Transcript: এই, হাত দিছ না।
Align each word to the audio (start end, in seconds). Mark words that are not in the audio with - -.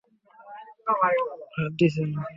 এই, 1.07 1.17
হাত 1.55 1.71
দিছ 1.79 1.95
না। 2.13 2.21